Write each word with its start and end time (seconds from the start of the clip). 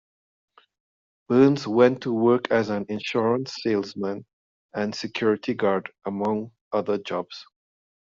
Burns 1.29 1.67
went 1.67 2.01
to 2.01 2.11
work 2.11 2.49
as 2.49 2.71
an 2.71 2.87
insurance 2.89 3.53
salesman 3.61 4.25
and 4.73 4.95
security 4.95 5.53
guard, 5.53 5.91
among 6.07 6.53
other 6.73 6.97
jobs. 6.97 7.45